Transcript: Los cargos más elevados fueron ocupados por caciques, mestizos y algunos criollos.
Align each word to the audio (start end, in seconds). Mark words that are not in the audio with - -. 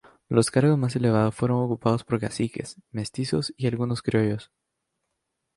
Los 0.29 0.49
cargos 0.49 0.79
más 0.79 0.95
elevados 0.95 1.35
fueron 1.35 1.61
ocupados 1.61 2.03
por 2.03 2.19
caciques, 2.19 2.75
mestizos 2.89 3.53
y 3.55 3.67
algunos 3.67 4.01
criollos. 4.01 4.51